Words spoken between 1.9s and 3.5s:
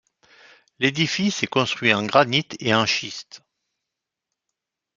en granite et en schiste.